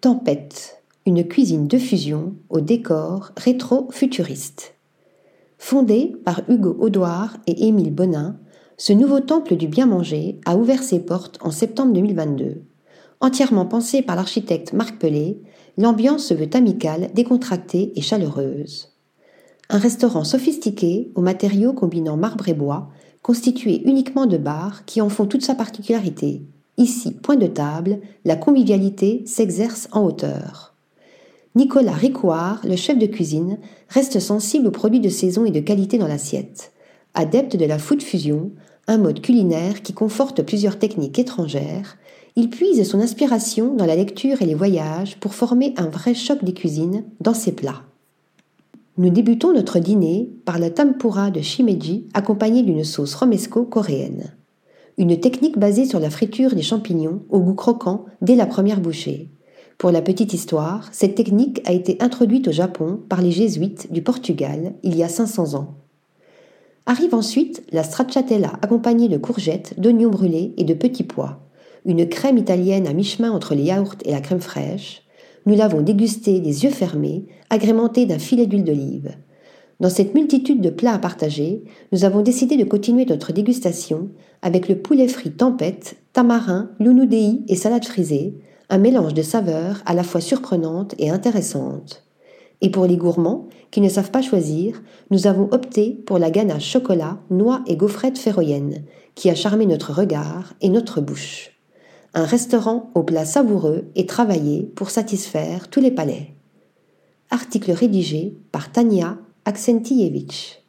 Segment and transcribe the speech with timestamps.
[0.00, 4.74] Tempête, une cuisine de fusion au décor rétro-futuriste.
[5.58, 8.38] Fondé par Hugo Audouard et Émile Bonin,
[8.78, 12.62] ce nouveau temple du bien manger a ouvert ses portes en septembre 2022.
[13.20, 15.42] Entièrement pensé par l'architecte Marc Pelé,
[15.76, 18.96] l'ambiance se veut amicale, décontractée et chaleureuse.
[19.68, 22.88] Un restaurant sophistiqué, aux matériaux combinant marbre et bois,
[23.20, 26.46] constitué uniquement de bars qui en font toute sa particularité.
[26.80, 30.72] Ici, point de table, la convivialité s'exerce en hauteur.
[31.54, 33.58] Nicolas Ricouard, le chef de cuisine,
[33.90, 36.72] reste sensible aux produits de saison et de qualité dans l'assiette.
[37.12, 38.52] Adepte de la food fusion,
[38.86, 41.98] un mode culinaire qui conforte plusieurs techniques étrangères,
[42.34, 46.42] il puise son inspiration dans la lecture et les voyages pour former un vrai choc
[46.42, 47.82] des cuisines dans ses plats.
[48.96, 54.32] Nous débutons notre dîner par la tempura de shimeji accompagnée d'une sauce romesco coréenne.
[55.00, 59.30] Une technique basée sur la friture des champignons au goût croquant dès la première bouchée.
[59.78, 64.02] Pour la petite histoire, cette technique a été introduite au Japon par les jésuites du
[64.02, 65.78] Portugal il y a 500 ans.
[66.84, 71.40] Arrive ensuite la stracciatella accompagnée de courgettes, d'oignons brûlés et de petits pois
[71.86, 75.02] une crème italienne à mi-chemin entre les yaourts et la crème fraîche.
[75.46, 79.16] Nous l'avons dégustée des yeux fermés, agrémentée d'un filet d'huile d'olive.
[79.80, 84.10] Dans cette multitude de plats à partager, nous avons décidé de continuer notre dégustation
[84.42, 88.34] avec le poulet frit tempête, tamarin, lounoudéi et salade frisée,
[88.68, 92.04] un mélange de saveurs à la fois surprenante et intéressante.
[92.60, 96.70] Et pour les gourmands qui ne savent pas choisir, nous avons opté pour la ganache
[96.70, 98.84] chocolat, noix et gaufrette ferroyenne,
[99.14, 101.50] qui a charmé notre regard et notre bouche
[102.14, 106.34] un restaurant aux plats savoureux et travaillé pour satisfaire tous les palais.
[107.30, 110.59] Article rédigé par Tania Аксентьевич.